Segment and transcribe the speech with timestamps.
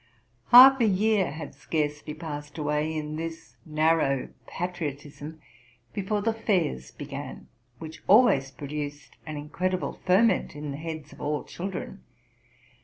[0.49, 5.39] Half a year had scarcely passed away in this narrow patriotism
[5.93, 11.43] before the fairs began, which always produced an incredible ferment in the heads of all
[11.43, 12.01] children.